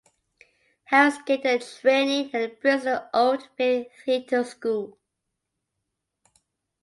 [0.85, 4.97] Harris gained her training at the Bristol Old Vic Theatre School.